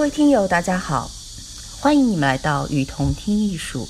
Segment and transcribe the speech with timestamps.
[0.00, 1.10] 各位听友，大家好，
[1.78, 3.86] 欢迎你们来到雨桐听艺术。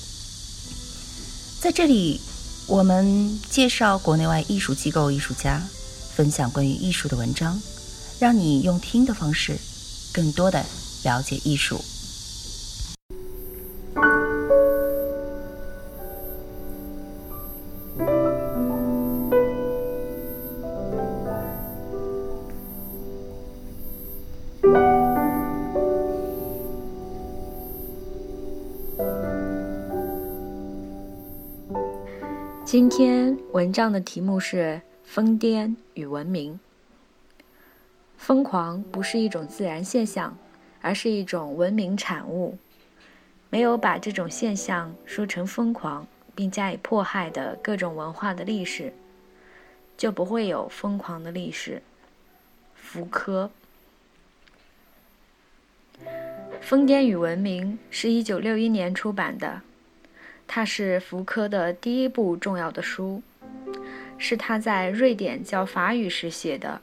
[1.61, 2.19] 在这里，
[2.67, 5.65] 我们介绍国内外艺术机构、艺术家，
[6.13, 7.57] 分享关于艺术的文章，
[8.19, 9.57] 让你用听的方式，
[10.11, 10.65] 更多的
[11.03, 11.81] 了解艺术。
[32.71, 36.53] 今天文章的题目是《疯癫与文明》。
[38.15, 40.37] 疯狂不是一种自然现象，
[40.79, 42.57] 而是一种文明产物。
[43.49, 48.93] 没有把这种现象说成疯狂，并加以迫害的各种文化的历史，
[49.97, 51.81] 就不会有疯狂的历史。
[52.73, 53.51] 福柯，
[56.61, 59.61] 《疯癫与文明》是一九六一年出版的。
[60.53, 63.23] 它是福柯的第一部重要的书，
[64.17, 66.81] 是他在瑞典教法语时写的，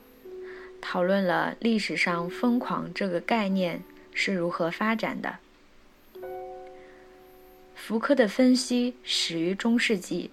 [0.81, 3.83] 讨论了历史上“疯狂”这个概念
[4.15, 5.37] 是如何发展的。
[7.75, 10.31] 福柯的分析始于中世纪，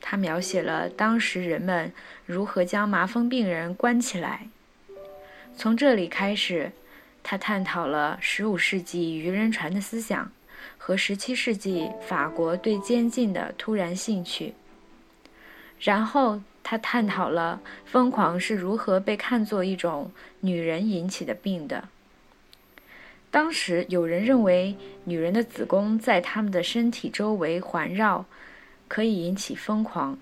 [0.00, 1.92] 他描写了当时人们
[2.24, 4.48] 如何将麻风病人关起来。
[5.54, 6.72] 从这里开始，
[7.22, 10.32] 他探讨了15世纪渔人船的思想。
[10.88, 14.54] 和17世纪法国对监禁的突然兴趣。
[15.78, 21.90] 然后他探讨了疯狂是如何被看作一种女人引起的病的。
[23.30, 28.24] 当时有人认为女人的子宫在她们的身体周围环绕，
[28.88, 30.18] 可以引起疯狂。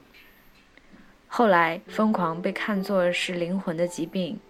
[1.28, 4.40] 后来疯狂被看作是灵魂的疾病。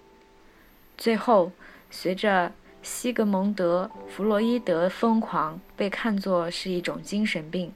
[0.97, 1.53] 最后，
[1.91, 2.53] 随着
[2.87, 7.73] 西格蒙德·弗洛伊德疯狂被看作是一种精神病。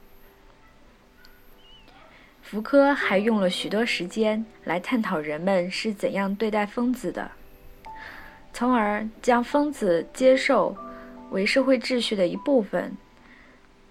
[2.42, 7.32] 福柯还用了许多时间来探讨人们是怎样对待疯子的，
[8.52, 10.76] 从而将疯子接受
[11.32, 12.96] 为社会秩序的一部分，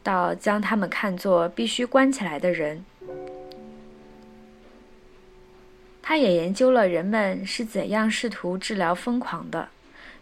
[0.01, 2.85] 到将他们看作必须关起来的人。
[6.01, 9.67] 他也研究了人们是怎样试图治疗疯狂的。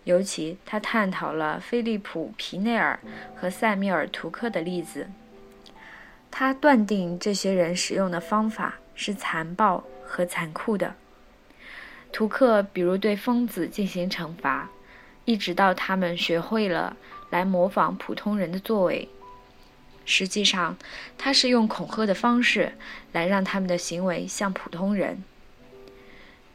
[0.08, 2.98] 尤其，他探讨了菲利普·皮内尔
[3.36, 5.10] 和塞米尔·图克的例子。
[6.32, 10.96] 他断定这些人使用的方法是残暴和残酷的。
[12.14, 14.70] 图克比如对疯子进行惩罚，
[15.26, 16.96] 一直到他们学会了
[17.30, 19.10] 来模仿普通人的作为。
[20.06, 20.78] 实际上，
[21.18, 22.72] 他是用恐吓的方式
[23.12, 25.22] 来让他们的行为像普通人。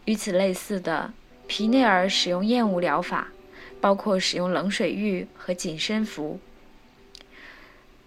[0.06, 1.12] 与此类似的，
[1.46, 3.28] 皮内尔使用厌恶疗法。
[3.82, 6.38] 包括使用冷水浴和紧身服。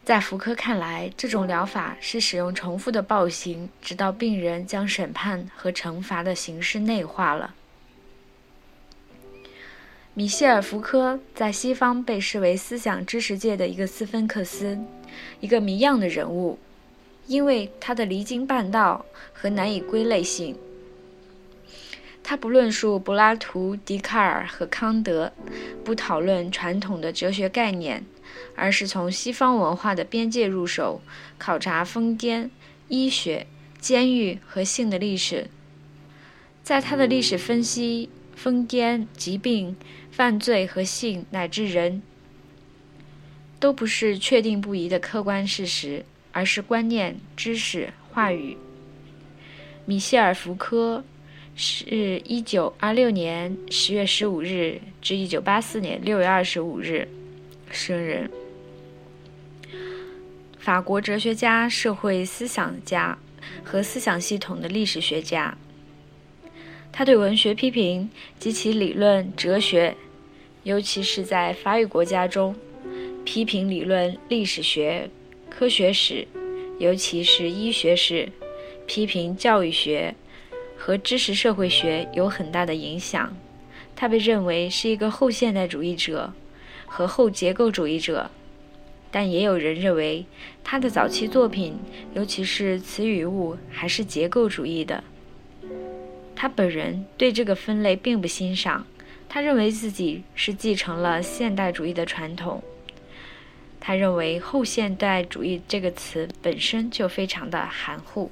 [0.05, 7.53] 在福柯看来，这种疗法是使用重复的暴行，直到病人将审判和惩罚的形式内化了。
[10.13, 14.79] 米歇尔·福柯在西方被视为思想知识界的一个斯芬克斯，
[15.41, 16.57] 一个谜样的人物，
[17.27, 20.55] 因为他的离经叛道和难以归类性。
[22.27, 25.31] 他不论述柏拉图、笛卡尔和康德，
[25.83, 28.03] 不讨论传统的哲学概念，
[28.55, 31.03] 而是从西方文化的边界入手，
[31.37, 32.49] 考察疯癫、
[32.87, 33.45] 医学、
[33.79, 35.51] 监狱和性的历史。
[36.63, 39.75] 在他的历史分析，疯癫、疾病、
[40.09, 42.01] 犯罪和性乃至人，
[43.59, 48.57] 都不是确定不疑的客观事实，而是观念、知识、话语。
[49.85, 51.03] 米歇尔·福柯。
[51.57, 57.07] 是一九二六年十月十五日至一九八四年六月二十五日
[57.71, 58.29] 生人。
[60.59, 63.17] 法国哲学家、社会思想家
[63.63, 65.57] 和思想系统的历史学家。
[66.91, 69.95] 他对文学批评及其理论、哲学，
[70.63, 72.53] 尤其是在法语国家中，
[73.23, 75.09] 批评理论历史学、
[75.49, 76.27] 科学史，
[76.79, 78.29] 尤其是医学史，
[78.85, 80.13] 批评教育学。
[80.85, 83.35] 和知识社会学有很大的影响，
[83.95, 86.31] 他被认为是一个后现代主义者
[86.85, 88.29] 和后结构主义者，
[89.09, 90.27] 但也有人认为
[90.63, 91.79] 他的早期作品，
[92.13, 95.03] 尤其是词语物，还是结构主义的。
[96.35, 98.85] 他本人对这个分类并不欣赏，
[99.27, 102.61] 他认为自己是继承了现代主义的传统。
[103.79, 108.29] 他认为后现代主义这个词本身就非常的含糊。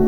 [0.00, 0.06] 感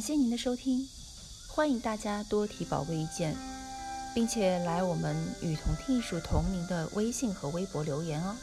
[0.00, 0.88] 谢您的收听
[1.46, 3.36] 欢迎大家多提宝贵意见
[4.12, 8.34] 并且来我们与同听艺术同名的微信和微博留言哦。